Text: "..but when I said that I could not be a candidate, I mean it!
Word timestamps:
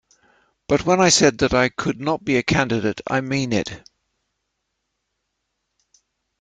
"..but 0.67 0.83
when 0.83 0.99
I 0.99 1.09
said 1.09 1.37
that 1.37 1.53
I 1.53 1.69
could 1.69 2.01
not 2.01 2.23
be 2.25 2.35
a 2.35 2.41
candidate, 2.41 3.01
I 3.05 3.21
mean 3.21 3.53
it! 3.53 3.87